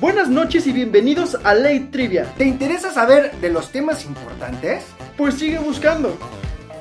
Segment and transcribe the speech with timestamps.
[0.00, 2.24] Buenas noches y bienvenidos a Ley Trivia.
[2.38, 4.84] ¿Te interesa saber de los temas importantes?
[5.16, 6.16] Pues sigue buscando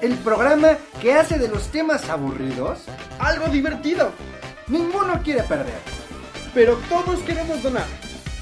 [0.01, 2.79] El programa que hace de los temas aburridos,
[3.19, 4.11] algo divertido,
[4.67, 5.79] ninguno quiere perder.
[6.53, 7.85] pero todos queremos donar.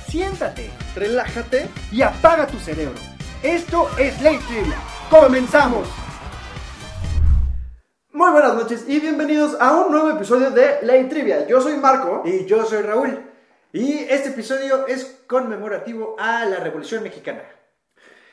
[0.07, 1.67] Siéntate Relájate.
[1.91, 2.95] y apaga tu cerebro.
[3.41, 4.77] Esto es Ley Trivia.
[5.09, 5.87] ¡Comenzamos!
[8.13, 11.47] Muy buenas noches y bienvenidos a un nuevo episodio de Ley Trivia.
[11.47, 12.21] Yo soy Marco.
[12.25, 13.26] Y yo soy Raúl.
[13.77, 17.43] Y este episodio es conmemorativo a la Revolución Mexicana.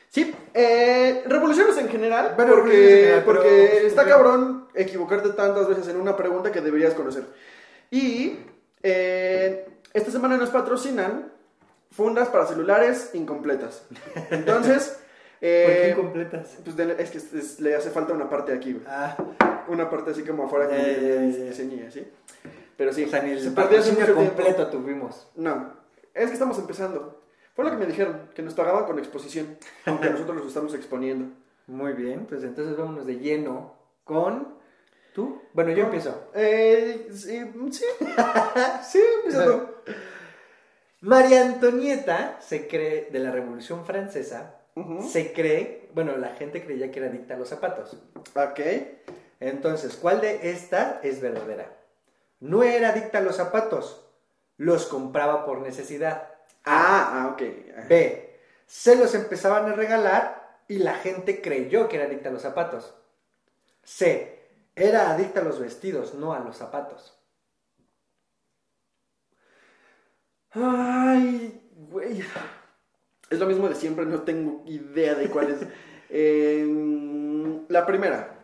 [0.09, 4.07] Sí, eh, revoluciones en general, Bueno, porque, porque está ok.
[4.07, 7.25] cabrón equivocarte tantas veces en una pregunta que deberías conocer.
[7.91, 8.39] Y
[8.81, 11.31] eh, esta semana nos patrocinan
[11.91, 13.85] fundas para celulares incompletas.
[14.31, 14.97] Entonces,
[15.41, 16.57] eh, completas?
[16.63, 18.85] pues de- es que es- es- le hace falta una parte aquí, güey.
[18.87, 19.15] Ah,
[19.67, 20.95] Una parte así como afuera que Eh,
[21.39, 22.07] eh, diseñé, ¿sí?
[22.77, 24.23] Pero sí, o sea, ni el patrocinio tiempo.
[24.23, 25.27] completo tuvimos.
[25.35, 25.73] No,
[26.13, 27.21] es que estamos empezando.
[27.55, 31.33] Fue lo que me dijeron, que nos pagaban con exposición, aunque nosotros los estamos exponiendo.
[31.67, 34.55] Muy bien, pues entonces vámonos de lleno con...
[35.13, 35.41] ¿Tú?
[35.53, 36.29] Bueno, yo empiezo.
[36.33, 37.39] Eh, sí,
[37.71, 37.85] sí,
[38.91, 39.67] sí, empieza tú.
[40.99, 44.55] María Antonieta se cree, de la Revolución Francesa,
[45.07, 47.97] se cree, bueno, la gente creía que era adicta a los zapatos.
[48.35, 48.59] Ok,
[49.39, 51.71] Entonces, ¿cuál de estas es verdadera?
[52.39, 54.05] No era adicta a los zapatos,
[54.57, 56.29] los compraba por necesidad.
[56.65, 57.41] ah, ah, ok.
[57.87, 62.41] B, se los empezaban a regalar y la gente creyó que era adicta a los
[62.41, 62.95] zapatos.
[63.83, 64.39] C,
[64.75, 67.17] era adicta a los vestidos, no a los zapatos.
[70.51, 72.23] Ay, güey.
[73.29, 75.59] Es lo mismo de siempre, no tengo idea de cuál es.
[76.07, 76.63] Eh,
[77.67, 78.34] la primera.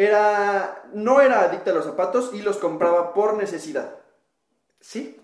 [0.00, 3.96] Era, no era adicta a los zapatos y los compraba por necesidad.
[4.80, 5.20] ¿Sí?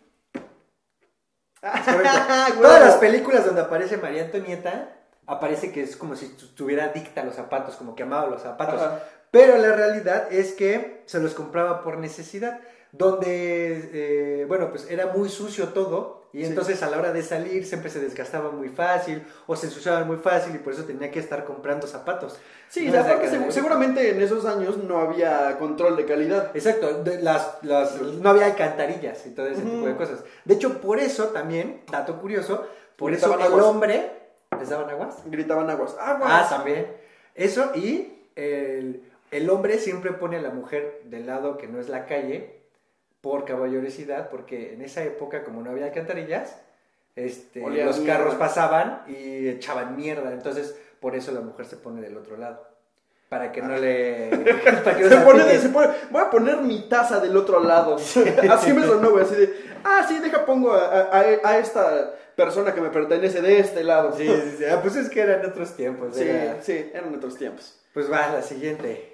[1.62, 7.20] Todas las películas donde aparece María Antonieta, aparece que es como si tu- estuviera adicta
[7.20, 8.82] a los zapatos, como que amaba los zapatos.
[8.82, 9.00] Ajá.
[9.30, 12.58] Pero la realidad es que se los compraba por necesidad,
[12.90, 16.44] donde, eh, bueno, pues era muy sucio todo, y Sí.
[16.50, 20.16] entonces a la hora de salir siempre se desgastaba muy fácil, o se ensuciaban muy
[20.16, 22.36] fácil, y por eso tenía que estar comprando zapatos.
[22.68, 26.50] Sí, No aparte que- segu- seguramente en esos años no había control de calidad.
[26.54, 30.24] Exacto, de las, las- no había alcantarillas y todo ese tipo de cosas.
[30.44, 33.64] De hecho, por eso también, dato curioso, por eso Gritaban el aguas.
[33.66, 34.10] hombre,
[34.58, 35.14] ¿les daban aguas?
[35.26, 35.96] Gritaban aguas.
[36.00, 36.30] ¡Aguas!
[36.32, 36.86] Ah, también.
[37.36, 41.88] Eso y el, el hombre siempre pone a la mujer del lado que no es
[41.88, 42.63] la calle
[43.24, 46.56] por caballerosidad, porque en esa época, como no había alcantarillas,
[47.16, 48.18] este, los mierda.
[48.18, 50.32] carros pasaban y echaban mierda.
[50.32, 52.62] Entonces, por eso la mujer se pone del otro lado.
[53.30, 54.28] Para que no le.
[54.84, 57.60] para que no Se pone, de- se pone- voy a poner mi taza del otro
[57.60, 57.96] lado.
[58.50, 59.24] Así me sonó, güey.
[59.24, 63.58] Así de, ah, sí, deja pongo a, a- a esta persona que me pertenece de
[63.58, 64.12] este lado.
[64.16, 64.64] Sí, sí, sí.
[64.66, 66.14] Ah, pues es que eran otros tiempos.
[66.14, 67.80] sí, era- sí, eran otros tiempos.
[67.94, 69.13] Pues va, la siguiente.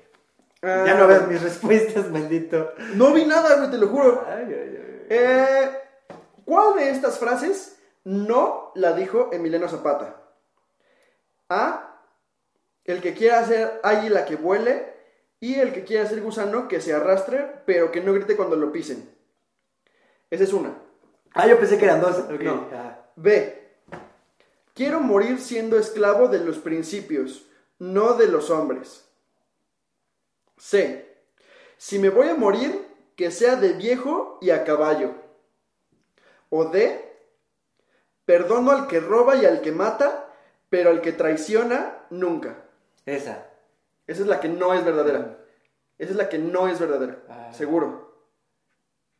[0.63, 2.73] Ah, ya no ves mis respuestas, maldito.
[2.95, 4.25] No vi nada, güey, te lo juro.
[4.27, 5.07] Ay, ay, ay.
[5.09, 5.71] Eh,
[6.45, 10.23] ¿Cuál de estas frases no la dijo Emiliano Zapata?
[11.49, 12.03] A.
[12.85, 14.91] El que quiera ser águila que vuele.
[15.43, 18.71] Y el que quiera ser gusano que se arrastre, pero que no grite cuando lo
[18.71, 19.09] pisen.
[20.29, 20.75] Esa es una.
[21.33, 22.19] Ah, yo pensé que eran dos.
[22.19, 22.43] Ok.
[22.43, 22.69] No.
[22.75, 22.99] Ah.
[23.17, 23.61] B.
[24.75, 27.47] Quiero morir siendo esclavo de los principios,
[27.79, 29.10] no de los hombres.
[30.61, 31.17] C.
[31.79, 35.15] Si me voy a morir, que sea de viejo y a caballo.
[36.51, 37.07] O D.
[38.27, 40.33] Perdono al que roba y al que mata,
[40.69, 42.57] pero al que traiciona, nunca.
[43.07, 43.47] Esa.
[44.07, 45.39] Esa es la que no es verdadera.
[45.99, 47.19] Esa es la que no es verdadera.
[47.29, 47.53] Ah.
[47.53, 48.11] Seguro.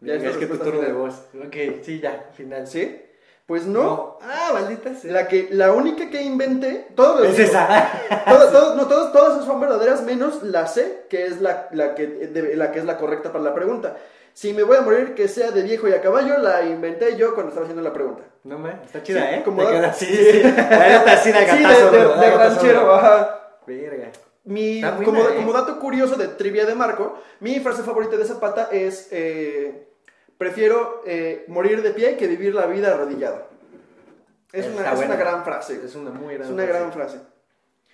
[0.01, 1.27] Ya es que tu turno de voz.
[1.35, 2.67] Ok, sí, ya, final.
[2.67, 3.03] ¿Sí?
[3.51, 4.17] Pues no.
[4.23, 5.11] Ah, maldita sea.
[5.13, 7.91] La, que, la única que inventé, todos los Es digo, esa.
[8.29, 12.07] todos- todos- no, todos, todas son verdaderas, menos la C, que es la, la que,
[12.07, 13.97] de- la que es la correcta para la pregunta.
[14.35, 17.35] Si me voy a morir, que sea de viejo y a caballo, la inventé yo
[17.35, 18.23] cuando estaba haciendo la pregunta.
[18.45, 19.43] No me, está chida, Sí, ¿eh?
[19.45, 20.43] como Te da- queda- sí, sí.
[20.45, 23.41] La neta, sí, de Sí, de, gatazo, de- de gatazo, ranchero, ajá.
[23.67, 24.11] Verga.
[24.45, 28.25] Mi, Está buena, como, como dato curioso de trivia de Marco, mi frase favorita de
[28.27, 29.89] Zapata es, eh,
[30.41, 33.47] prefiero eh, morir de pie que vivir la vida arrodillado.
[34.53, 35.79] Es, una, es una gran frase.
[35.85, 36.79] Es una muy gran Es una frase.
[36.79, 37.19] gran frase.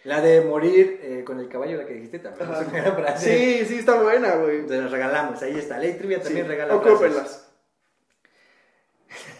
[0.04, 2.48] La de morir eh, con el caballo, la que dijiste también.
[2.48, 2.62] Ajá.
[2.62, 3.37] Es una gran frase.
[3.37, 4.69] Sí, sí, está buena, güey.
[4.69, 5.76] Se las regalamos, ahí está.
[5.78, 7.43] Ley Trivia también Sí, regala ocúpenlas.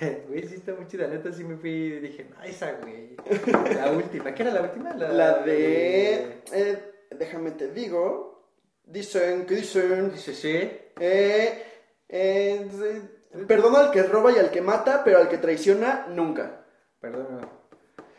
[0.29, 1.06] Güey, sí está muy chida.
[1.06, 3.17] Neta, sí me fui y dije, no, esa, güey.
[3.76, 4.35] La última.
[4.35, 4.94] ¿Qué era la última?
[4.94, 6.41] La de...
[6.53, 8.50] eh, déjame te digo.
[8.85, 10.11] Dicen, que dicen?
[10.11, 10.70] Dice, sí.
[10.99, 11.62] Eh,
[12.08, 12.69] eh,
[13.47, 16.62] Perdona al que roba y al que mata, pero al que traiciona, nunca.
[17.00, 17.41] Perdón.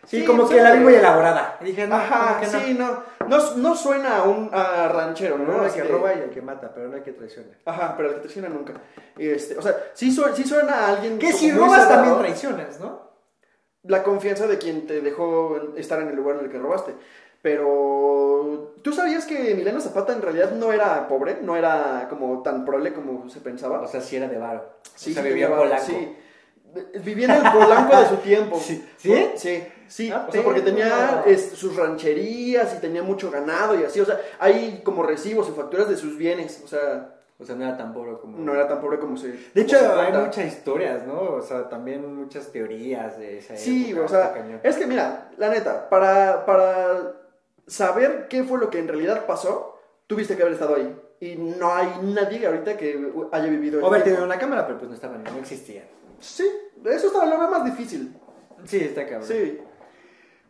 [0.05, 1.57] Sí, Sí, como que la vi muy elaborada.
[1.59, 2.47] Y dije, no, Ajá, no.
[2.59, 3.03] sí, no.
[3.27, 3.55] no.
[3.55, 5.43] No suena a un a ranchero, ¿no?
[5.45, 7.49] Primero el que de- roba y el que mata, pero no el que traiciona.
[7.65, 8.73] Ajá, pero al que traiciona nunca.
[9.17, 11.17] Este, o sea, sí, su- sí suena a alguien.
[11.19, 13.07] Que si robas también traicionas, ¿no?
[13.83, 16.93] la confianza de quien te dejó estar en el lugar en el que robaste.
[17.41, 22.65] Pero tú sabías que Milena Zapata en realidad no era pobre, no era como tan
[22.65, 23.81] prole como se pensaba.
[23.81, 24.63] O sea, si era de varo.
[24.95, 25.83] Sí, o sea, sí vivía en Polanco.
[25.85, 26.15] sí.
[27.03, 28.59] Vivía en el Polanco de su tiempo.
[28.67, 28.83] Sí.
[28.97, 29.25] ¿Sí?
[29.35, 30.11] Sí, sí.
[30.11, 33.99] Ah, o sea, porque tenía es, sus rancherías y tenía mucho ganado y así.
[33.99, 36.61] O sea, hay como recibos y facturas de sus bienes.
[36.65, 38.37] O sea, O sea, no era tan pobre como...
[38.39, 39.27] no era tan pobre como se.
[39.53, 41.19] De hecho, se hay muchas historias, ¿no?
[41.35, 45.49] O sea, también muchas teorías de esa Sí, época, o sea, es que mira, la
[45.49, 47.13] neta, para, para
[47.67, 51.01] saber qué fue lo que en realidad pasó, tuviste que haber estado ahí.
[51.19, 54.89] Y no hay nadie ahorita que haya vivido O haber tenido una cámara, pero pues
[54.89, 55.85] no estaban, no existían.
[56.19, 56.47] Sí,
[56.85, 58.15] eso estaba lo más difícil.
[58.65, 59.27] Sí, está cabrón.
[59.27, 59.59] Sí.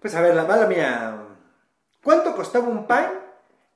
[0.02, 1.24] Pues a ver, la mala mía.
[2.04, 3.12] ¿Cuánto costaba un pan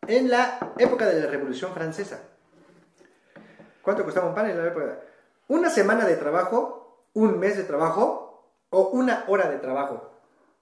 [0.07, 2.21] en la época de la Revolución Francesa?
[3.81, 4.99] ¿Cuánto costaba un pan en la época?
[5.47, 7.07] ¿Una semana de trabajo?
[7.13, 8.53] ¿Un mes de trabajo?
[8.69, 10.20] ¿O una hora de trabajo?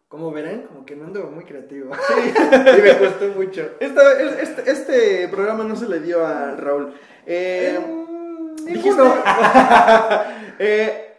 [0.10, 1.94] Como verán, como que no ando muy creativo.
[1.96, 2.34] Sí.
[2.78, 3.70] y me costó mucho.
[3.80, 6.94] Esta- este, este programa no se le dio a Raúl.
[7.26, 9.02] Eh, Mm, dijiste
[10.60, 11.16] eh,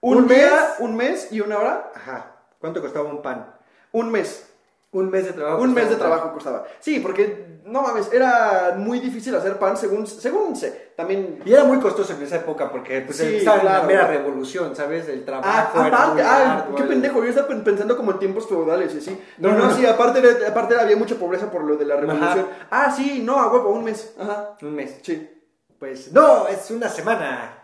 [0.00, 0.60] un, ¿Un día, mes?
[0.80, 1.92] un mes y una hora.
[1.94, 2.36] Ajá.
[2.58, 3.54] ¿Cuánto costaba un pan?
[3.92, 4.51] Un mes.
[4.92, 5.62] Un mes de trabajo.
[5.62, 6.64] Un mes de costaba trabajo costaba.
[6.78, 10.92] Sí, porque, no mames, era muy difícil hacer pan según, según sé.
[10.96, 13.86] También Y era muy costoso en esa época porque pues, Sí, estaba en la claro.
[13.86, 15.08] mera revolución, ¿sabes?
[15.08, 15.48] El trabajo.
[15.50, 19.18] Ah, aparte, ah, qué pendejo, yo estaba pen- pensando como en tiempos feudales y así.
[19.38, 22.46] No, No, no, sí, aparte, aparte había mucha pobreza por lo de la revolución.
[22.50, 22.66] Ajá.
[22.70, 24.14] Ah, sí, no, a huevo, un mes.
[24.20, 24.98] Ajá, Un mes.
[25.02, 25.28] sí.
[25.78, 27.58] Pues no, es una semana.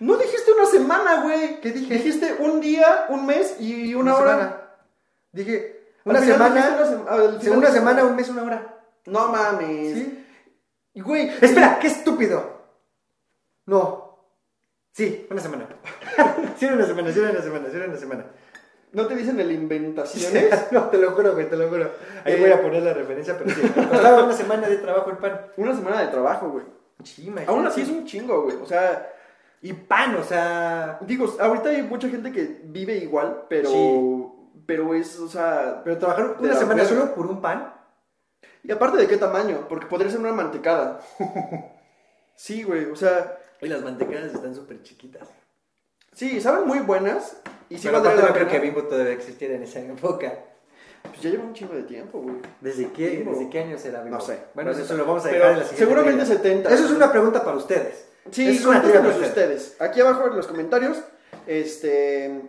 [0.00, 1.60] No dijiste una semana, güey.
[1.60, 1.92] ¿Qué dije?
[1.94, 4.30] Dijiste un día, un mes y una, hora.
[4.30, 4.56] semana.
[5.30, 5.69] Dije,
[6.04, 6.76] una semana.
[6.76, 8.76] una sema- al sí, final una semana, un mes, una hora.
[9.06, 9.94] No mames.
[9.94, 10.26] ¿Sí?
[10.94, 12.60] Güey, Espera, qué estúpido.
[13.66, 14.18] No.
[14.92, 15.66] Sí, una semana.
[16.58, 18.24] sí, era una semana, sí, era una semana, sí, era una semana.
[18.92, 20.52] ¿no te dicen el inventaciones?
[20.72, 21.92] no, te lo juro, güey, te lo juro.
[22.24, 22.40] Ahí Eh.
[22.40, 23.60] voy a poner la referencia, pero sí.
[23.68, 25.40] Costaba una semana de trabajo el pan.
[25.56, 26.64] una semana de trabajo, güey.
[27.04, 27.50] Sí, imagínate.
[27.52, 28.56] Aún así es un chingo, güey.
[28.56, 29.12] O sea,
[29.62, 30.98] Y pan, o sea.
[31.02, 33.68] digo, ahorita hay mucha gente que vive igual, pero.
[33.70, 34.26] Sí.
[34.70, 35.80] Pero es, o sea.
[35.82, 37.74] Pero trabajar una semana solo por un pan.
[38.62, 41.00] Y aparte de qué tamaño, porque podría ser una mantecada.
[42.36, 43.36] sí, güey, o sea.
[43.60, 45.26] Y las mantecadas están súper chiquitas.
[46.12, 47.36] Sí, saben muy buenas.
[47.68, 50.38] Y sí Pero aparte la no creo que Bimbo todavía existiera en esa época.
[51.02, 52.36] Pues ya lleva un chingo de tiempo, güey.
[52.60, 53.32] ¿Desde qué, Bimbo.
[53.32, 54.18] ¿Desde qué año será Bimbo?
[54.18, 54.38] No sé.
[54.54, 54.84] Bueno, No sé.
[54.84, 55.84] eso lo vamos a dejar en la siguiente.
[55.84, 56.36] seguramente regla.
[56.36, 56.74] 70.
[56.74, 58.06] Eso es una pregunta para ustedes.
[58.30, 59.76] Sí, es una contéstenos para ustedes.
[59.80, 61.02] Aquí abajo en los comentarios,
[61.48, 62.40] este,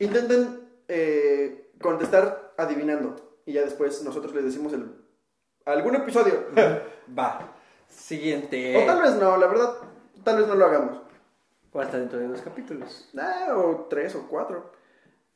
[0.00, 3.16] intenten eh, contestar adivinando.
[3.46, 4.90] Y ya después nosotros les decimos el,
[5.64, 6.46] algún episodio.
[7.18, 7.52] Va.
[7.88, 8.76] Siguiente.
[8.76, 9.74] o tal vez no, la verdad,
[10.24, 11.00] tal vez no lo hagamos.
[11.72, 13.08] O hasta dentro de dos capítulos.
[13.18, 14.72] Ah, o tres o cuatro.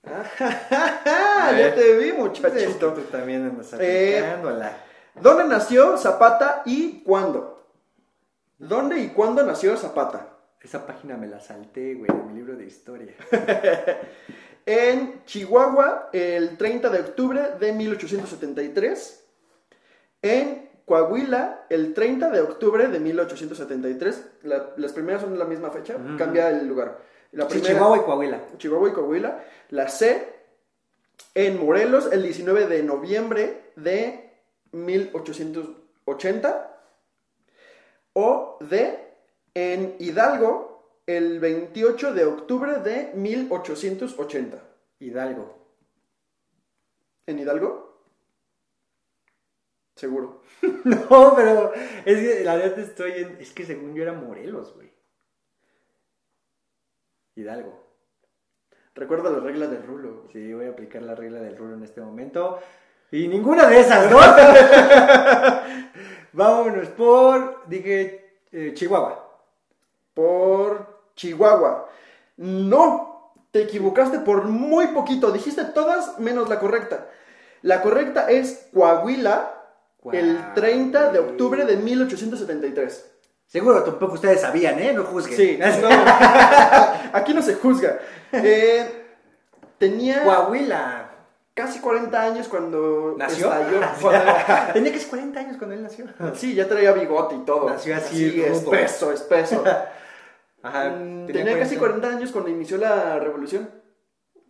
[0.04, 0.24] Ah,
[1.50, 1.74] ya ver.
[1.74, 2.92] te vi, muchachito.
[2.92, 4.84] Tú también andas Eh, aplicándola.
[5.20, 7.66] ¿Dónde nació Zapata y cuándo?
[8.58, 10.38] ¿Dónde y cuándo nació Zapata?
[10.60, 13.14] Esa página me la salté, güey, de mi libro de historia.
[14.70, 19.24] En Chihuahua, el 30 de octubre de 1873.
[20.20, 24.26] En Coahuila, el 30 de octubre de 1873.
[24.42, 26.98] La- las primeras son la misma fecha, cambia el lugar.
[27.32, 28.40] La Sí, Chihuahua y Coahuila.
[28.58, 29.42] Chihuahua y Coahuila.
[29.70, 30.34] La C,
[31.34, 34.34] en Morelos, el 19 de noviembre de
[34.72, 36.78] 1880.
[38.12, 38.98] O D,
[39.54, 40.67] en Hidalgo,
[41.08, 44.62] el 28 de octubre de 1880.
[45.00, 45.56] Hidalgo.
[47.26, 48.04] ¿En Hidalgo?
[49.96, 50.42] Seguro.
[50.84, 51.72] No, pero
[52.04, 53.38] es que la verdad estoy en...
[53.40, 54.92] Es que según yo era Morelos, güey.
[57.36, 57.86] Hidalgo.
[58.94, 60.28] Recuerda la regla de Rulo.
[60.30, 62.58] Sí, voy a aplicar la regla del rulo en este momento.
[63.10, 64.18] Y ninguna de esas, ¿no?
[66.32, 69.24] Vámonos por, dije, eh, Chihuahua.
[70.12, 71.88] Por Chihuahua.
[72.38, 75.30] No, te equivocaste por muy poquito.
[75.32, 77.08] Dijiste todas menos la correcta.
[77.62, 79.52] La correcta es Coahuila,
[80.12, 83.10] el 30 de octubre de 1873.
[83.48, 84.92] Seguro tampoco ustedes sabían, ¿eh?
[84.92, 85.36] No juzguen.
[85.36, 85.88] Sí, no.
[87.12, 87.98] aquí no se juzga.
[88.32, 89.06] Eh,
[89.78, 91.10] tenía Coahuila.
[91.54, 93.46] casi 40 años cuando ¿Nació?
[93.52, 93.80] estalló.
[94.00, 94.32] Cuando-
[94.74, 96.04] Tenía ser 40 años cuando él nació.
[96.34, 97.68] Sí, ya traía bigote y todo.
[97.70, 98.52] Nació así, rudo.
[98.52, 99.64] espeso, espeso.
[100.68, 101.78] Ajá, Mm, tenía tenía, casi 40.
[102.06, 103.70] 40 años cuando inició la revolución.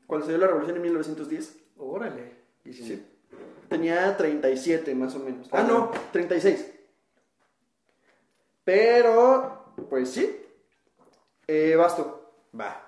[0.07, 1.57] Cuando se dio la revolución en 1910.
[1.79, 2.33] Órale.
[2.65, 2.85] Y sí.
[2.85, 3.07] Sí.
[3.69, 5.49] Tenía 37 más o menos.
[5.53, 6.73] Ah, no, 36.
[8.65, 10.45] Pero, pues sí.
[11.47, 12.33] Eh, basto.
[12.59, 12.85] Va.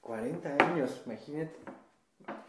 [0.00, 1.56] 40 años, imagínate.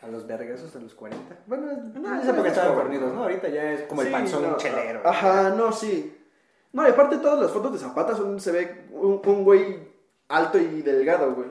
[0.01, 1.39] A los vergazos a los 40.
[1.47, 3.24] Bueno, No, en esa época estaban fornidos, ¿no?
[3.24, 5.01] Ahorita ya es como el panzón no, chelero.
[5.03, 6.17] Ajá, no, sí.
[6.74, 9.96] No, y aparte todas las fotos de Zapata son, se ve un, un güey
[10.29, 11.48] alto y delgado, güey.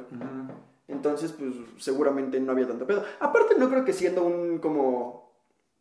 [0.88, 3.04] Entonces, pues seguramente no había tanto pedo.
[3.20, 5.32] Aparte, no creo que siendo un como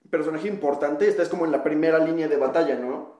[0.10, 3.16] personaje importante, estás como en la primera línea de batalla, ¿no?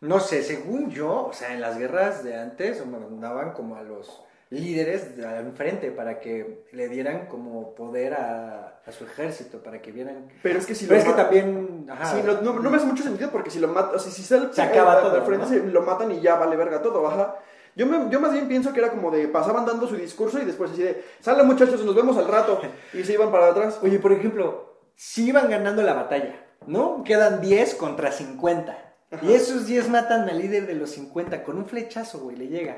[0.00, 4.22] No sé, según yo, o sea, en las guerras de antes mandaban como a los
[4.48, 9.80] líderes de al enfrente para que le dieran como poder a, a su ejército, para
[9.82, 10.26] que vieran...
[10.42, 11.86] Pero es que si Pero lo es que también...
[11.88, 14.10] Ajá, Sí, no, no- no me hace mucho sentido porque si lo matan, o sea,
[14.10, 15.48] si sale Se acaba todo, al frente, ¿no?
[15.50, 17.36] se- lo matan y ya vale verga todo, ajá.
[17.76, 20.44] Yo, me- yo más bien pienso que era como de pasaban dando su discurso y
[20.44, 22.60] después así de, sale muchachos, nos vemos al rato.
[22.92, 23.78] Y se iban para atrás.
[23.82, 26.34] Oye, por ejemplo, si iban ganando la batalla,
[26.66, 27.02] ¿no?
[27.04, 28.94] Quedan 10 contra 50.
[29.22, 32.76] Y esos 10 matan al líder de los 50 con un flechazo, güey, le llega.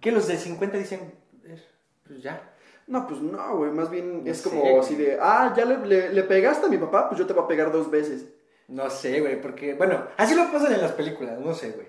[0.00, 1.14] Que los de 50 dicen,
[1.44, 1.62] "Eh,
[2.06, 2.50] pues ya.
[2.86, 6.10] No, pues no, güey, más bien No es como así de, ah, ya le, le-
[6.12, 8.26] le pegaste a mi papá, pues yo te voy a pegar dos veces.
[8.68, 11.86] No sé, güey, porque, bueno, así lo pasan en las películas, no sé, güey.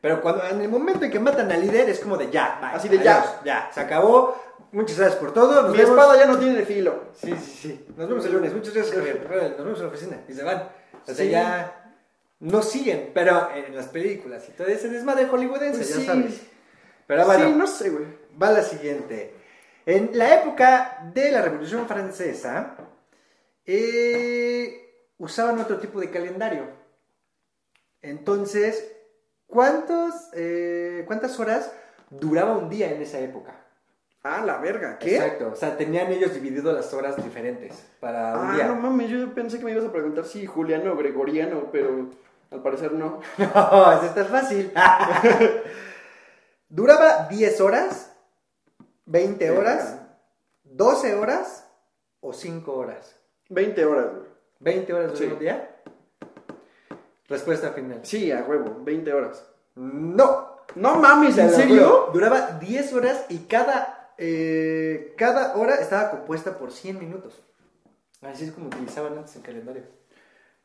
[0.00, 2.70] Pero cuando en el momento en que matan al líder es como de ya, bye,
[2.70, 3.20] Así de ya.
[3.20, 4.40] adiós, ya, se acabó.
[4.70, 5.62] Muchas gracias por todo.
[5.62, 5.90] Nos mi vemos.
[5.90, 7.04] espada ya no tiene filo.
[7.14, 7.86] Sí, sí, sí.
[7.96, 8.52] Nos vemos el lunes.
[8.54, 9.20] Muchas gracias, Javier.
[9.22, 10.20] Nos vemos en la oficina.
[10.28, 10.68] Y se van.
[11.02, 11.30] O sea, Sí.
[11.30, 11.94] ya
[12.40, 16.06] no siguen, pero en las películas y todo ese desmadre hollywoodense, Pues ya sí.
[16.06, 16.42] sabes.
[17.06, 18.04] Pero bueno, Sí, no sé, güey.
[18.40, 19.34] va la siguiente.
[19.86, 22.76] En la época de la Revolución Francesa,
[23.64, 26.64] eh, usaban otro tipo de calendario.
[28.02, 28.92] Entonces,
[29.48, 31.72] ¿cuántos, eh, ¿cuántas horas
[32.10, 33.54] duraba un día en esa época?
[34.22, 35.16] Ah, la verga, ¿qué?
[35.16, 38.66] Exacto, o sea, tenían ellos dividido las horas diferentes para un Ah, día.
[38.66, 42.10] no mames, yo pensé que me ibas a preguntar si Juliano o Gregoriano, pero
[42.50, 43.20] al parecer no.
[43.38, 44.72] No, eso está fácil.
[46.68, 48.12] Duraba 10 horas,
[49.06, 49.96] 20 horas,
[50.64, 51.66] 12 horas
[52.20, 53.16] o 5 horas.
[53.48, 54.28] 20 horas, güey.
[54.60, 55.24] 20 horas Sí.
[55.24, 55.77] duró un día.
[57.28, 58.00] Respuesta final.
[58.02, 59.44] Sí, a huevo, 20 horas.
[59.74, 60.58] No.
[60.74, 62.10] No mames, ¿en serio?
[62.12, 67.40] Duraba 10 horas y cada, eh, cada hora estaba compuesta por 100 minutos.
[68.22, 69.82] Así es como utilizaban antes el calendario.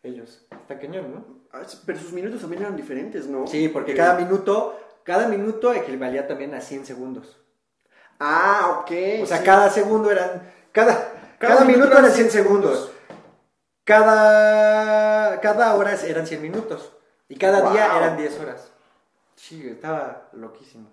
[0.01, 0.45] Ellos.
[0.51, 1.25] Está cañón, ¿no?
[1.53, 3.47] Ah, Pero sus minutos también eran diferentes, ¿no?
[3.47, 7.37] Sí, porque cada minuto, cada minuto equivalía también a 100 segundos.
[8.19, 8.91] Ah, ok.
[9.23, 9.43] O sea, sí.
[9.43, 10.51] cada segundo eran.
[10.71, 12.91] Cada, cada, minuto, eran eran 100 100 segundos.
[13.83, 16.91] Cada, cada hora eran 100 minutos.
[17.29, 17.97] Y cada día Wow.
[17.97, 18.71] eran 10 horas.
[19.35, 20.89] Sí, estaba loquísimo.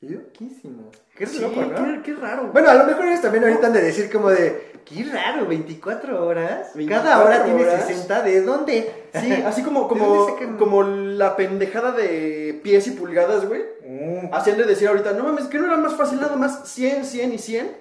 [0.00, 0.90] Loquísimo.
[1.16, 1.74] Qué Sí, loco, ¿no?
[1.74, 2.48] qué, qué raro.
[2.52, 6.26] Bueno, a lo mejor ellos también ahorita han de decir como de, qué raro, 24
[6.26, 6.72] horas.
[6.74, 7.86] 24 cada hora tiene horas.
[7.86, 9.08] 60, ¿de dónde?
[9.14, 13.62] Sí, así como, ¿De como, como la pendejada de pies y pulgadas, güey.
[13.86, 17.32] Mm, de decir ahorita, no mames, que no era más fácil nada más 100, 100
[17.32, 17.76] y 100.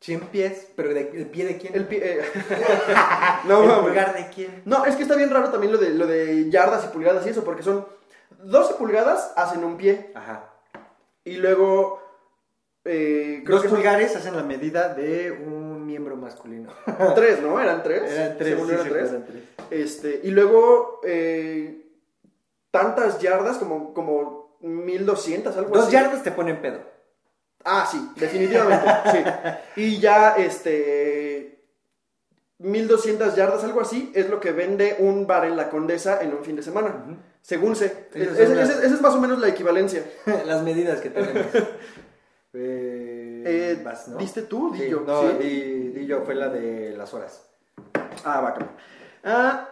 [0.00, 1.74] 100 pies, pero de- ¿el pie de quién?
[1.74, 2.00] El pie...
[2.02, 2.22] eh,
[3.48, 4.62] no, ¿El pulgar de quién?
[4.64, 7.30] No, es que está bien raro también lo de, lo de yardas y pulgadas y
[7.30, 7.86] eso, porque son
[8.42, 10.12] 12 pulgadas hacen un pie.
[10.14, 10.50] Ajá.
[11.24, 12.00] Y luego...
[12.84, 16.70] Eh, creo Dos que son pulgares hacen la medida de un miembro masculino.
[17.14, 17.60] tres, ¿no?
[17.60, 18.10] ¿Eran tres?
[18.10, 19.08] Eran tres, Según sí, eran sí, tres.
[19.10, 19.42] eran tres.
[19.70, 21.86] Este, y luego eh,
[22.70, 25.92] tantas yardas como, como 1200, algo Dos así.
[25.92, 26.80] yardas te ponen pedo.
[27.64, 29.18] Ah, sí, definitivamente, sí.
[29.76, 31.60] Y ya, este,
[32.58, 36.44] 1200 yardas, algo así, es lo que vende un bar en la Condesa en un
[36.44, 37.04] fin de semana.
[37.42, 38.08] Según sé.
[38.14, 40.02] Es- esa es más o menos la equivalencia.
[40.46, 41.46] Las medidas que tenemos.
[42.54, 44.18] eh, Eh, vas, ¿no?
[44.18, 44.72] ¿Diste tú?
[44.72, 45.00] Di Sí, yo.
[45.06, 45.36] no, ¿sí?
[45.38, 47.48] di, di yo, fue la de las horas.
[48.24, 48.70] Ah, va, cabrón.
[49.24, 49.68] Ah,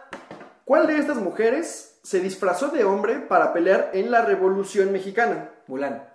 [0.65, 5.49] ¿Cuál de estas mujeres se disfrazó de hombre para pelear en la Revolución Mexicana?
[5.67, 6.07] Mulan.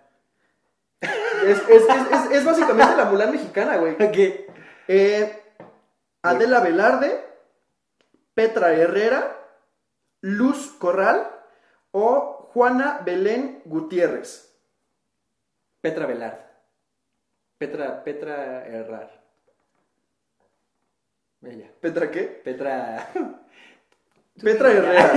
[1.51, 3.97] Es, es- es- básicamente la Mulan mexicana, güey.
[4.13, 4.47] ¿Qué?
[4.89, 5.43] Eh,
[6.23, 7.25] Adela Velarde,
[8.35, 9.37] Petra Herrera,
[10.21, 11.29] Luz Corral
[11.91, 14.55] o Juana Belén Gutiérrez.
[15.81, 16.39] Petra Velard.
[17.59, 19.23] Petra, Petra Errar.
[21.43, 21.71] Ella.
[21.81, 22.23] ¿Petra qué?
[22.45, 23.09] Petra.
[24.41, 25.13] Petra Herrera.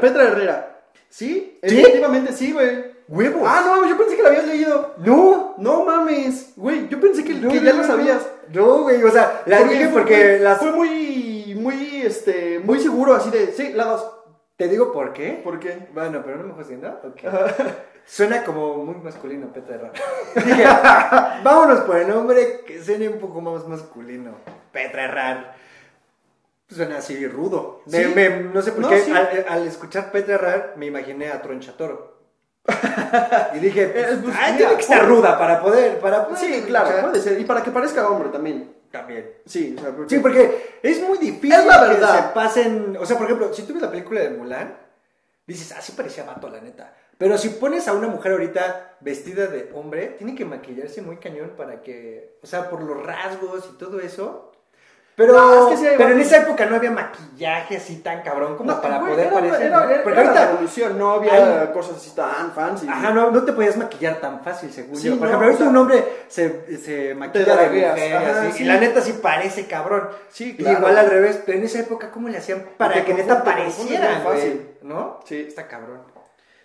[0.00, 0.80] Petra Herrera.
[1.08, 1.58] ¿Sí?
[1.62, 1.78] ¿Sí?
[1.80, 2.91] Efectivamente, sí, güey.
[3.08, 3.42] ¡Huevos!
[3.46, 4.94] Ah, no, yo pensé que la habías leído.
[4.98, 5.54] ¡No!
[5.58, 8.26] No mames, güey, yo pensé que, No, que no, ya no, lo sabías.
[8.52, 10.58] No, güey, o sea, la dije porque las.
[10.58, 14.10] fue muy, muy, este, muy seguro así de, sí, la dos.
[14.56, 15.40] ¿Te digo por qué?
[15.42, 15.88] ¿Por qué?
[15.92, 16.88] Bueno, pero no me fue haciendo.
[17.04, 17.20] Ok.
[18.04, 19.92] Suena como muy masculino, Petra Herrera.
[20.34, 20.64] Dije,
[21.44, 24.32] vámonos por el nombre que suene un poco más masculino.
[24.72, 25.56] Petra Herrera.
[26.68, 27.82] Suena así rudo.
[27.86, 28.12] Me- Sí.
[28.14, 29.12] me- no sé por No, qué, sí.
[29.12, 32.11] al, al escuchar Petra Herrera me imaginé a Tronchatoro.
[33.54, 36.62] y dije, Eh, pues, "Ay, mira, tiene que estar ruda para poder, para poder Sí,
[36.66, 37.10] claro, escuchar".
[37.10, 37.40] puede ser.
[37.40, 38.72] Y para que parezca hombre también.
[38.90, 39.32] También.
[39.46, 42.28] Sí, o sea, porque- Sí, porque es muy difícil Es la que verdad.
[42.28, 42.96] se pasen.
[43.00, 44.76] O sea, por ejemplo, si tú ves la película de Mulan,
[45.46, 46.94] dices, ah, sí parecía vato, la neta.
[47.16, 51.52] Pero si pones a una mujer ahorita vestida de hombre, tiene que maquillarse muy cañón
[51.56, 52.38] para que.
[52.42, 54.51] O sea, por los rasgos y todo eso.
[55.14, 58.22] Pero, No, es que sí hay pero en esa época no había maquillaje así tan
[58.22, 59.62] cabrón como No, para güey, poder era, parecer.
[59.66, 60.46] era- era- Porque la ahorita.
[60.46, 62.86] revolución, no había hay- cosas así tan fancy.
[62.88, 65.18] Ajá, no, no te podías maquillar tan fácil, según Sí, yo.
[65.18, 68.52] Por no, ejemplo, o ahorita sea, un hombre se, se maquilla de mujer, ajá, así,
[68.52, 68.62] sí.
[68.64, 70.08] y la neta sí parece cabrón.
[70.30, 70.78] Sí, Y claro.
[70.78, 74.20] igual al revés, pero en esa época, ¿cómo le hacían para te que neta pareciera,
[74.24, 74.70] fácil.
[74.80, 75.20] ¿No?
[75.26, 75.44] Sí.
[75.46, 76.02] Está cabrón.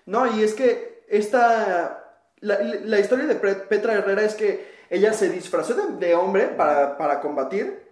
[0.06, 2.04] No, y es que esta.
[2.40, 6.98] La, la historia de Petra Herrera es que ella se disfrazó de, de hombre para,
[6.98, 7.87] para combatir.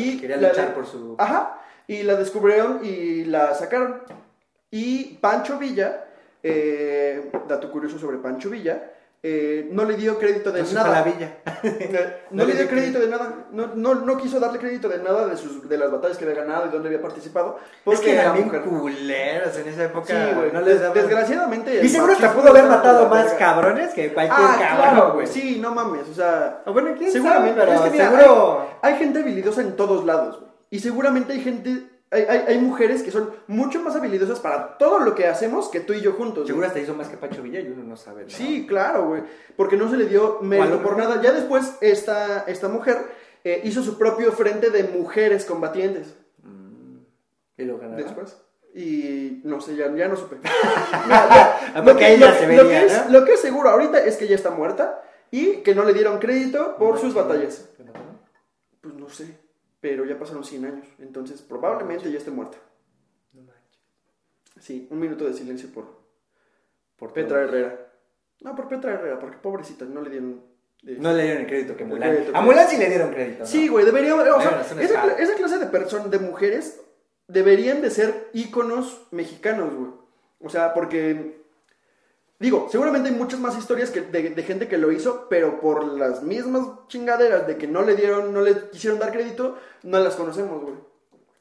[0.00, 1.60] Y quería la- luchar por su- Ajá.
[1.86, 4.02] Y la descubrieron y la sacaron.
[4.70, 6.04] Y Pancho Villa,
[6.42, 8.90] eh, dato curioso sobre Pancho Villa,
[9.26, 10.90] eh, no le dio crédito de No nada.
[10.90, 11.38] la villa.
[11.64, 13.46] Eh, No, le dio crédito de nada.
[13.52, 16.36] No, no, no quiso darle crédito de nada de, sus, de las batallas que había
[16.42, 17.58] ganado y dónde había participado.
[17.86, 20.06] Es que eran bien culeros en esa época.
[20.08, 20.52] Sí, güey.
[20.52, 21.80] No les Des- daban- Desgraciadamente.
[21.82, 25.26] Y seguro hasta pudo haber matado más cabrones que cualquier Ah, cabrón, claro, güey.
[25.26, 26.06] Sí, no mames.
[26.10, 27.60] O sea, O bueno, quién seguramente.
[27.60, 28.68] sabe, pero es que mira, seguro...
[28.82, 30.50] hay, hay gente habilidosa en todos lados, güey.
[30.70, 31.93] Y seguramente hay gente.
[32.14, 35.80] Hay, hay, hay mujeres que son mucho más habilidosas para todo lo que hacemos que
[35.80, 36.46] tú y yo juntos.
[36.46, 38.22] Seguro hasta hizo más que Pancho Villa y uno no sabe.
[38.22, 38.30] ¿no?
[38.30, 39.22] Sí, claro, güey.
[39.56, 41.20] Porque no se le dio mérito por nada.
[41.20, 42.98] Ya después, esta, esta mujer
[43.42, 46.14] eh, hizo su propio frente de mujeres combatientes.
[47.56, 48.02] Y lo ganará.
[48.02, 48.36] Después.
[48.74, 50.36] Y no sé, ya, ya no supe.
[53.10, 56.18] Lo que es seguro ahorita es que ya está muerta y que no le dieron
[56.18, 57.68] crédito por sus batallas.
[58.80, 59.38] Pues no sé,
[59.84, 62.56] pero ya pasaron 100 años, entonces probablemente ya esté muerta.
[63.34, 63.82] No manches.
[64.58, 65.84] Sí, un minuto de silencio por,
[66.96, 67.42] Por Petra.
[67.42, 67.92] Herrera.
[68.40, 70.42] No, por Petra Herrera, porque pobrecita, no le dieron...
[70.86, 72.10] eh, No le dieron el crédito que Mulan.
[72.14, 73.40] crédito A Mulan sí le dieron crédito.
[73.40, 73.46] ¿no?
[73.46, 74.14] Sí, güey, debería...
[74.14, 76.80] O sea, esa, esa clase de personas, de mujeres,
[77.28, 79.90] deberían de ser íconos mexicanos, güey.
[80.40, 81.43] O sea, porque...
[82.38, 85.84] Digo, seguramente hay muchas más historias que de, de gente que lo hizo, pero por
[85.84, 90.14] las mismas chingaderas de que no le dieron, no le quisieron dar crédito, no las
[90.16, 90.74] conocemos, güey.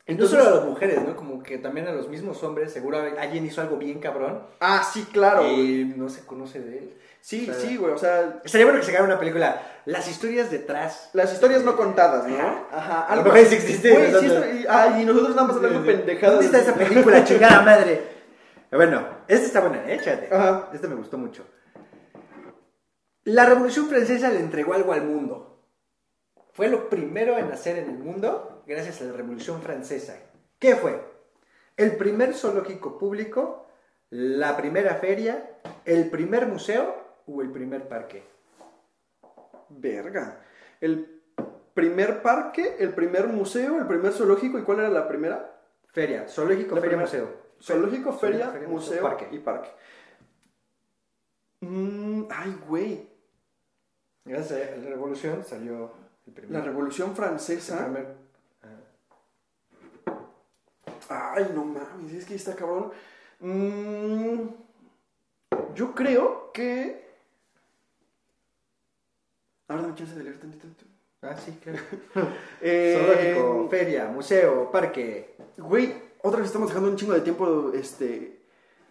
[0.05, 1.15] Y no solo a las mujeres, ¿no?
[1.15, 5.05] Como que también a los mismos hombres, seguro alguien hizo algo bien cabrón Ah, sí,
[5.11, 5.47] claro.
[5.47, 6.93] y no se conoce de él.
[7.21, 7.93] Sí, o sea, sí, güey.
[7.93, 9.61] O sea, Estaría bueno que sacara una película.
[9.85, 11.09] Las historias detrás.
[11.13, 12.35] las historias no contadas, ¿no?
[12.69, 13.05] Ajá.
[13.07, 13.45] Algo así.
[13.45, 16.35] sí existe, Güey, sí nosotros- estoy- ah, y nosotros más hablando pendejadas.
[16.35, 18.12] ¿Dónde está esa película, chingada madre?
[18.75, 19.95] Bueno, esta está buena, ¿eh?
[19.95, 20.33] Échate.
[20.33, 20.69] Ajá.
[20.73, 21.45] Esta me gustó mucho.
[23.25, 25.61] La Revolución Francesa le entregó algo al mundo.
[26.51, 30.15] Fue lo primero en hacer en el mundo gracias a la Revolución Francesa.
[30.59, 30.99] ¿Qué fue?
[31.77, 33.65] El primer zoológico público,
[34.09, 35.49] la primera feria,
[35.85, 38.23] el primer museo o el primer parque.
[39.69, 40.39] Verga.
[40.79, 41.21] El
[41.73, 44.59] primer parque, el primer museo, el primer zoológico.
[44.59, 45.59] ¿Y cuál era la primera?
[45.87, 47.42] Feria, zoológico, La feria, primera- museo.
[47.63, 49.27] Zoológico, feria, feria, museo parque.
[49.31, 49.69] y parque.
[51.61, 53.07] Mm, ay, güey.
[54.25, 55.91] Gracias a la Revolución salió
[56.27, 56.51] el primer.
[56.51, 57.85] La Revolución el Francesa.
[57.85, 58.23] primer-
[61.09, 62.91] Ay, no mames, es que está cabrón.
[63.39, 64.47] Mm,
[65.75, 67.03] yo creo que.
[69.67, 70.67] Ahora dame chance de leer tantito.
[71.21, 71.79] Ah, sí, claro.
[72.61, 75.35] Eh, Zoológico, feria, museo, parque.
[75.57, 75.93] Güey,
[76.23, 78.39] otra vez estamos dejando un chingo de tiempo este,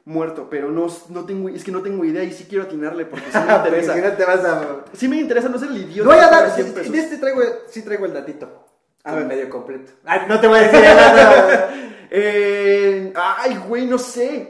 [0.05, 3.27] muerto, pero no, no tengo, es que no tengo idea y sí quiero atinarle porque
[3.33, 3.95] sí me interesa.
[3.95, 4.85] si no te vas a...
[4.93, 6.09] Sí me interesa no ser el idiota.
[6.09, 6.93] Voy a dar, paga 100 sí, pesos.
[6.93, 8.67] de este traigo, sí traigo el datito.
[9.05, 9.25] A ver.
[9.27, 9.91] medio completo.
[10.05, 11.71] Ah, no te voy a decir nada.
[12.11, 14.49] Eh, ay, güey, no sé.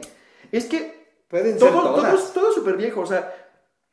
[0.51, 2.13] Es que Pueden ser todo, todo, todas.
[2.15, 3.33] es- todo es súper viejo, o sea,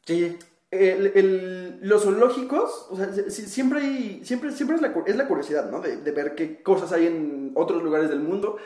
[0.05, 0.38] Sí.
[0.70, 5.26] El- el- los zoológicos, o sea, si- siempre hay, siempre, siempre es la, es la
[5.26, 5.80] curiosidad, ¿no?
[5.80, 8.56] De, de ver qué cosas hay en otros lugares del mundo.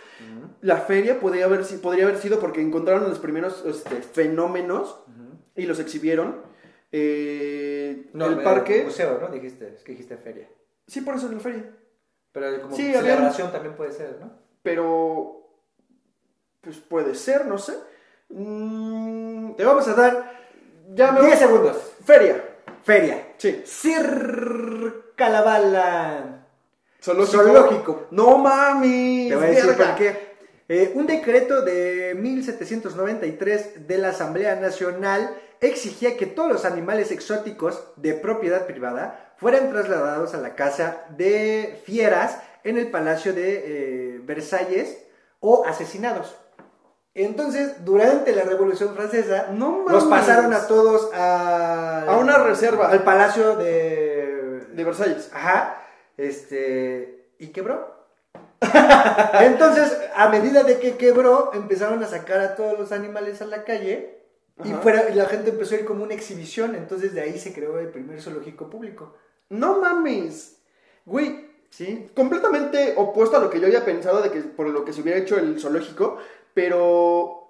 [0.61, 4.99] La feria podría haber, si- podría haber sido porque encontraron los primeros este, fenómenos
[5.57, 6.43] y los exhibieron.
[6.93, 9.29] Eh, No, el parque, Museo, ¿no?
[9.29, 10.49] Dijiste, es que dijiste feria.
[10.87, 11.71] sí, por eso en la feria.
[12.33, 14.31] Pero como Sí, había- celebración también puede ser, ¿no?
[14.63, 15.49] Pero,
[16.61, 17.75] pues puede ser, no sé.
[18.29, 20.44] Mm, Te vamos a dar
[20.95, 21.77] ya me 10 voy- segundos.
[22.05, 22.45] Feria,
[22.83, 23.29] Feria.
[23.39, 23.63] sí.
[25.15, 26.47] Circalavala.
[27.03, 27.33] Zoológico.
[27.43, 28.07] Zoológico.
[28.11, 29.29] No mames.
[29.29, 30.35] Te voy a decir por qué.
[30.69, 37.85] Eh, un decreto de 1793 de la Asamblea Nacional exigía que todos los animales exóticos
[37.97, 44.21] de propiedad privada fueran trasladados a la casa de fieras en el Palacio de eh,
[44.25, 45.05] Versalles
[45.41, 46.35] o asesinados.
[47.15, 50.27] Entonces, durante la Revolución Francesa, No los mames.
[50.27, 52.89] pasaron a todos a, A una reserva.
[52.89, 55.31] al Palacio de, De Versalles.
[55.33, 55.79] Ajá.
[56.17, 57.29] Este.
[57.39, 57.95] Y quebró.
[59.41, 63.65] Entonces, a medida de que quebró, empezaron a sacar a todos los animales a la
[63.65, 64.19] calle.
[64.65, 66.75] Y, fuera, y la gente empezó a ir como una exhibición.
[66.75, 69.15] Entonces, de ahí se creó el primer zoológico público.
[69.51, 70.57] No mames.
[71.05, 72.09] Güey, ¿Sí?
[72.15, 75.19] completamente opuesto a lo que yo había pensado de que por lo que se hubiera
[75.19, 76.19] hecho el zoológico,
[76.55, 77.41] pero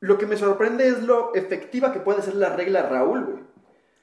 [0.00, 3.44] lo que me sorprende es lo efectiva que puede ser la regla Raúl, güey.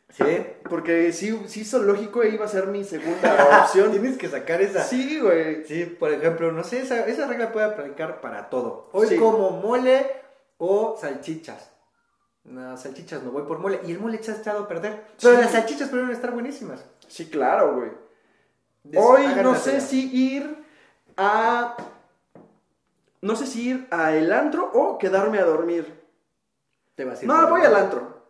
[0.09, 0.45] Sí.
[0.69, 3.91] Porque sí, sí zoológico iba a ser mi segunda opción.
[3.91, 4.83] Tienes que sacar esa.
[4.83, 5.63] Sí, güey.
[5.65, 8.89] Sí, por ejemplo, no sé, esa, esa regla puede aplicar para todo.
[8.91, 9.15] Hoy Sí.
[9.17, 10.05] como mole
[10.57, 11.71] o salchichas.
[12.43, 13.79] No, salchichas no voy por mole.
[13.85, 15.01] Y el mole se ha estado a perder.
[15.21, 15.41] Pero Sí.
[15.43, 16.83] las salchichas pueden estar buenísimas.
[17.07, 17.91] Sí, claro, güey.
[19.01, 20.57] Hoy no sé si ir
[21.15, 21.77] a...
[23.21, 26.01] No sé si ir a el antro o quedarme a dormir.
[26.95, 28.21] Te vas a ir No, voy el al antro.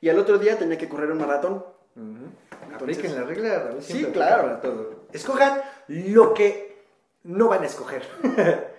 [0.00, 1.64] Y al otro día tenía que correr un maratón.
[1.96, 2.74] Ujú.
[2.74, 4.34] Apliquen la regla Sí, claro.
[4.34, 5.04] aplica para todo.
[5.12, 6.84] Escojan lo que
[7.24, 8.02] no van a escoger.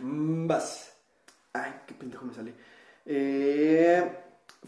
[0.00, 0.92] Mm, Vas.
[1.52, 2.54] Ay, qué pendejo me salí.
[3.04, 4.08] Eh,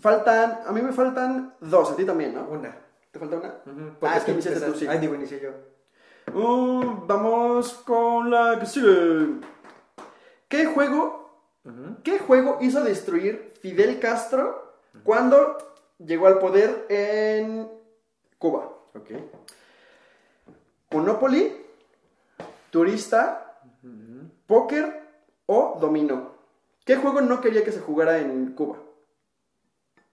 [0.00, 2.48] faltan, a mí me faltan dos, a ti también, ¿no?
[2.48, 2.74] Una.
[3.12, 3.48] ¿Te falta una?
[3.66, 4.86] Ujú, Ah, es que tú iniciaste tú, sí.
[4.88, 5.50] Ay, digo, inicié yo.
[6.36, 9.40] Uh, vamos con la que sigue.
[10.50, 11.18] ¿Qué juego.
[12.04, 15.56] ¿Qué juego hizo destruir Fidel Castro cuando
[15.98, 17.70] llegó al poder en
[18.38, 18.64] Cuba?
[18.94, 19.10] Ok.
[20.90, 21.56] ¿Monopoly?
[22.70, 23.60] ¿Turista?
[24.46, 25.00] ¿Póker?
[25.46, 26.32] ¿O dominó?
[26.84, 28.78] ¿Qué juego no quería que se jugara en Cuba?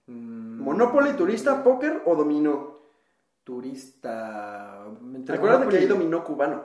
[0.07, 2.77] Mm, ¿Monopoly, turista, póker o dominó?
[3.43, 4.85] Turista.
[5.15, 6.63] Entre Acuérdate que Monopoly- dominó cubano.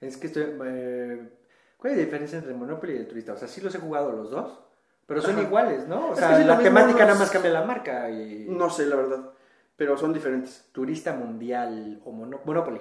[0.00, 0.44] Es que estoy.
[0.64, 1.37] eh,
[1.78, 3.32] ¿Cuál es la diferencia entre el Monopoly y el turista?
[3.32, 4.58] O sea, sí los he jugado los dos,
[5.06, 5.42] pero son Ajá.
[5.42, 6.08] iguales, ¿no?
[6.08, 8.46] O Es sea, sí, la temática los- nada más cambia la marca y.
[8.50, 9.30] No sé, la verdad.
[9.76, 10.64] Pero son diferentes.
[10.72, 12.80] Turista mundial o mono- Monopoly.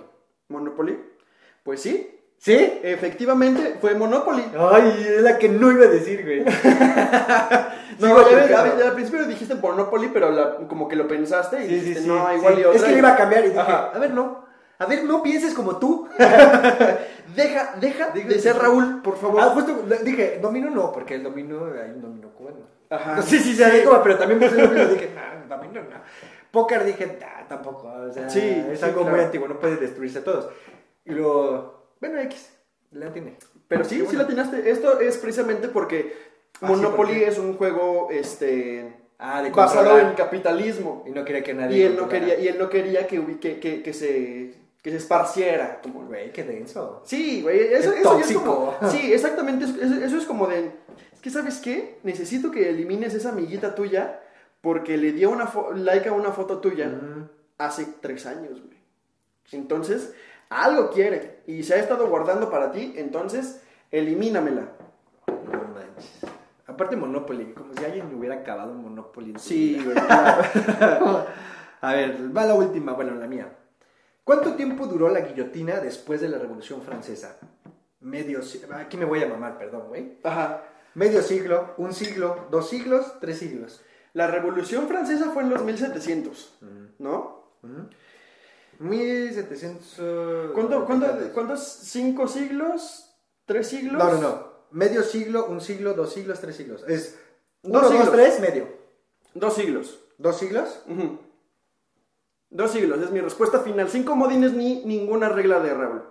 [0.49, 0.99] ¿Monopoly?
[1.63, 2.79] Pues sí, ¿Sí?
[2.83, 4.43] efectivamente fue Monopoly.
[4.57, 6.43] Ay, es la que no iba a decir, güey.
[7.99, 8.83] No, Sigo ya ves, aplicando.
[8.83, 12.07] a- al principio dijiste Monopoly, pero la- como que lo pensaste y Sí, dijiste, sí.
[12.07, 12.75] no, igual y otra.
[12.77, 13.91] Es que le iba a cambiar y dije, Ajá.
[13.93, 14.45] a ver, no.
[14.79, 16.07] A ver, no pienses como tú.
[17.35, 18.59] Deja, deja de ser sí.
[18.59, 19.41] Raúl, por favor.
[19.41, 22.57] Ah, justo dije, domino no, porque el domino, hay un domino cubano.
[22.89, 23.21] Ajá.
[23.21, 25.97] Sí, sí, se adecuaba, pero también puse el domino dije, no, domino no.
[26.49, 27.89] Póker dije, nah, tampoco.
[27.89, 30.49] O sea, Sí, es sí, algo muy antiguo, no puede destruirse a todos.
[31.05, 32.49] Y luego, bueno, X,
[32.91, 33.37] la tiene.
[33.67, 34.71] Pero sí, sí la atinaste.
[34.71, 36.15] Esto es precisamente porque
[36.61, 41.03] Ah, sí, Monopoly es un juego este Ah, de basado en capitalismo.
[41.05, 41.77] Y no quería que nadie.
[41.77, 44.53] Y él no quería, y él no quería que, que, que, que se,
[44.87, 45.81] que se esparciera.
[45.83, 46.05] Como...
[46.05, 47.01] Güey, qué denso.
[47.03, 48.73] Sí, güey, eso, Qué eso es como...
[48.89, 50.71] Sí, exactamente, eso, eso- es como de...
[51.13, 51.99] Es que, ¿sabes qué?
[52.03, 54.21] Necesito que elimines esa amiguita tuya
[54.61, 57.27] porque le dio una like a una foto tuya Mm.
[57.57, 58.77] hace tres años, güey.
[59.51, 60.13] Entonces,
[60.49, 64.69] algo quiere y se ha estado guardando para ti, entonces, elimínamela.
[65.27, 66.21] No manches.
[66.65, 69.31] Aparte Monopoly, como si alguien hubiera acabado Monopoly.
[69.31, 69.97] en Sí, güey.
[71.81, 73.49] A ver, va la última, bueno, la mía.
[74.27, 77.37] ¿Cuánto tiempo duró la guillotina después de la Revolución Francesa?
[78.01, 78.75] Medio siglo.
[78.75, 80.17] Aquí me voy a mamar, perdón, güey.
[80.21, 80.65] Ajá.
[80.95, 83.79] Medio siglo, un siglo, dos siglos, tres siglos.
[84.11, 86.57] La Revolución Francesa fue en los 1700,
[86.99, 87.53] ¿no?
[88.79, 90.51] 1700.
[90.53, 91.61] ¿Cuánto, cuánto, ¿Cuántos?
[91.65, 93.15] ¿Cinco siglos?
[93.45, 93.93] ¿Tres siglos?
[94.03, 94.47] No, no, no.
[94.71, 96.83] Medio siglo, un siglo, dos siglos, tres siglos.
[96.85, 97.17] Es
[97.63, 98.11] Dos uno, dos, siglos.
[98.11, 98.67] tres, medio.
[99.33, 99.99] Dos siglos.
[100.17, 100.81] ¿Dos siglos?
[100.85, 101.17] Ujú.
[102.49, 103.89] Dos siglos, es mi respuesta final.
[103.89, 106.03] Sin comodines ni ninguna regla de Raúl.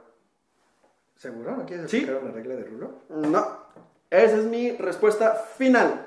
[1.16, 1.56] ¿Seguro?
[1.56, 1.98] ¿No quieres Sí.
[1.98, 2.90] explicar una regla de rulo?
[3.08, 3.66] No.
[4.10, 6.06] Esa es mi respuesta final.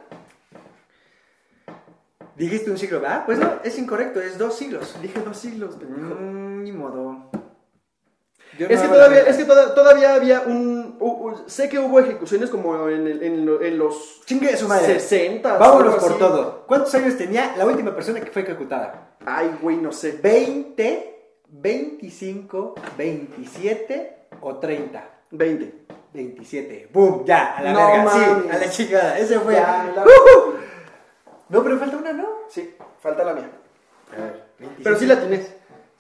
[2.35, 3.25] Dijiste un siglo, ¿verdad?
[3.25, 4.95] Pues no, es incorrecto, es dos siglos.
[5.01, 6.15] Dije dos siglos, pendejo.
[6.15, 7.29] Mm, ni modo.
[8.57, 10.78] Yo Es no que, todavía, es que toda- todavía había un...
[11.47, 14.85] sé que hubo ejecuciones como en, el- en lo- en los Chingue su madre.
[14.99, 15.57] 60.
[15.57, 16.19] Vámonos por así.
[16.19, 16.63] todo.
[16.67, 19.15] ¿Cuántos años tenía la última persona que fue ejecutada?
[19.25, 20.19] Ay, güey, no sé.
[20.21, 21.15] 20,
[21.47, 25.03] 25, 27 o 30.
[25.31, 25.73] 20.
[26.13, 26.89] 27.
[26.91, 27.23] ¡Bum!
[27.25, 28.11] Ya, a la No verga.
[28.11, 28.51] Sí, mames.
[28.53, 29.19] a la chingada.
[29.19, 29.53] Ese fue.
[29.53, 30.55] Ya, la- ¡Ujú!
[31.49, 32.27] No, pero falta una, ¿no?
[32.49, 33.49] Sí, falta la mía.
[34.17, 34.43] A ver.
[34.59, 34.83] 27.
[34.83, 35.53] Pero sí la tienes.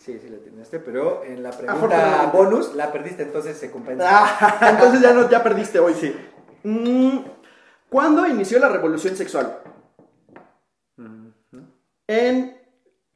[0.09, 4.05] Sí, Sí, la atinaste, pero en la pregunta bonus la perdiste, entonces se compensa.
[4.07, 5.93] Ah, entonces ya, no, ya perdiste hoy.
[5.93, 6.15] Sí.
[6.63, 7.19] Mm,
[7.89, 9.61] ¿Cuándo inició la revolución sexual?
[12.07, 12.59] En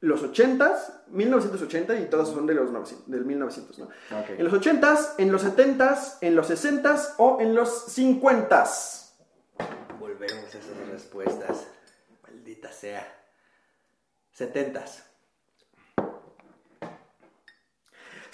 [0.00, 3.88] los 80s, 1980 y todas son de los 900, del 1900, ¿no?
[4.28, 9.14] En los 80s, en los 70s, en los 60s o en los 50s.
[9.98, 11.66] Volvemos a esas respuestas.
[12.22, 13.04] Maldita sea.
[14.30, 15.13] Setentas.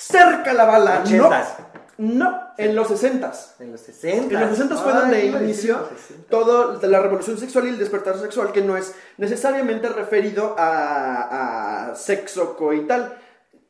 [0.00, 1.00] Cerca la bala.
[1.04, 1.54] Ochentas.
[1.98, 3.60] No, no, en los 60s.
[3.60, 4.32] En los sesentas.
[4.32, 6.78] En los 60 fue Ay, donde inició 60.
[6.80, 11.94] de la revolución sexual y el despertar sexual, que no es necesariamente referido a, a
[11.94, 13.18] sexo coital.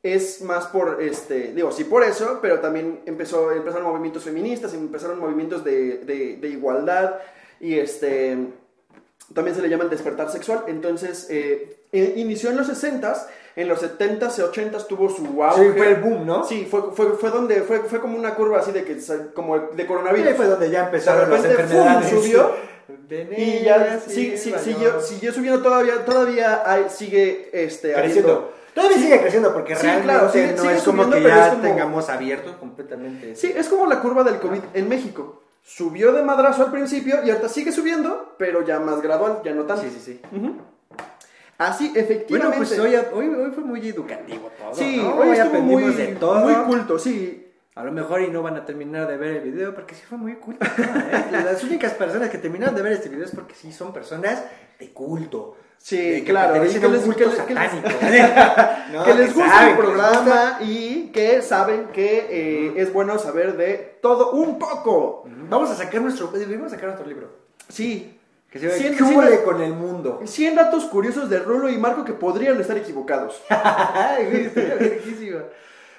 [0.03, 5.19] Es más por, este, digo, sí por eso, pero también empezó, empezaron movimientos feministas, empezaron
[5.19, 7.17] movimientos de, de- de igualdad
[7.61, 8.39] y este,
[9.35, 10.65] también se le llama el despertar sexual.
[10.69, 15.65] Entonces, eh, eh, inició en los 60s, en los 70s y 80s tuvo su auge.
[15.73, 16.45] Sí, fue el boom, ¿no?
[16.45, 18.97] Sí, fue, fue, fue donde, fue, fue como una curva así de que,
[19.35, 20.35] como de coronavirus.
[20.37, 22.11] fue donde ya empezaron De las repente, enfermedades.
[22.11, 22.23] ¡fum!
[22.23, 22.51] subió,
[23.37, 28.29] Y ya sí, sí, sí, siguió, siguió subiendo todavía, todavía hay- sigue este, creciendo.
[28.31, 31.51] habiendo- Todavía sigue creciendo porque Sí, realmente claro, sigue- no sigue es como que ya
[31.51, 33.35] como- tengamos abierto completamente.
[33.35, 35.43] Sí, es como la curva del COVID en México.
[35.65, 39.65] Subió de madrazo al principio y ahorita sigue subiendo, pero ya más gradual, ya no
[39.65, 39.83] tanto.
[39.83, 40.01] sí, sí.
[40.01, 40.37] sí.
[40.37, 40.55] Ujú.
[41.61, 42.57] Así, Bueno, efectivamente.
[42.57, 44.75] pues hoy, hoy, hoy fue muy educativo todo.
[44.75, 45.15] sí, ¿no?
[45.17, 46.41] hoy estuvo aprendimos muy, de todo.
[46.41, 47.47] muy culto, sí.
[47.77, 50.19] A lo mejor y no van a terminar de ver el video porque sí fue
[50.19, 50.65] muy culto.
[50.67, 51.25] ¿eh?
[51.31, 54.43] Las únicas personas que terminaron de ver este video es porque sí son personas
[54.79, 55.57] de culto.
[55.79, 58.31] Sí, de que claro, que a un les- culto que les- que les-.
[58.93, 60.59] No, que les gusta saben, el que programa gusta.
[60.63, 65.25] y que saben que eh, es bueno saber de todo un poco.
[65.49, 67.29] Vamos a sacar nuestro, debemos sacar nuestro libro.
[67.69, 68.20] Sí.
[68.51, 70.21] Que se llama Cien- ¿Qué huele cien- con el mundo?
[70.25, 73.41] 100 datos curiosos de Rulo y Marco que podrían estar equivocados.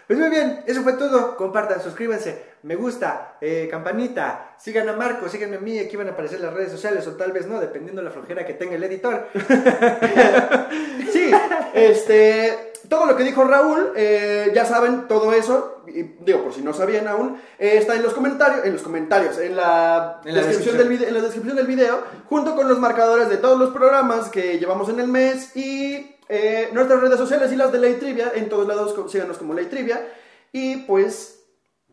[0.07, 1.37] Pues muy bien, eso fue todo.
[1.37, 6.11] Compartan, suscríbanse, me gusta, eh, campanita, sigan a Marco, síganme a mí, aquí van a
[6.11, 8.83] aparecer las redes sociales o tal vez no, dependiendo de la flojera que tenga el
[8.83, 9.27] editor.
[11.11, 11.31] Sí,
[11.73, 16.61] este, todo lo que dijo Raúl, eh, ya saben, todo eso, y digo, por si
[16.61, 20.41] no sabían aún, eh, está en los comentarios, en los comentarios, en la, En la
[20.41, 20.77] descripción, descripción.
[20.77, 24.27] Del video, en la descripción del video, junto con los marcadores de todos los programas
[24.29, 28.33] que llevamos en el mes y eh, nuestras redes sociales y las de Ley Trivia,
[28.35, 30.05] en todos lados síganos como Ley Trivia,
[30.51, 31.39] y pues,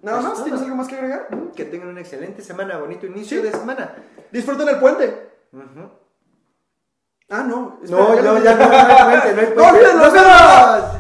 [0.03, 0.43] nada Pues más.
[0.45, 1.29] ¿tienes algo más que agregar?
[1.55, 3.47] Que tengan una excelente semana, bonito inicio Sí.
[3.47, 3.95] de semana.
[4.33, 5.31] Disfruten el puente.
[5.53, 5.91] Ujú.
[7.31, 7.79] Ah, no.
[7.83, 8.73] No, espera, no, ya no, no
[9.55, 10.98] no ¡No vemos!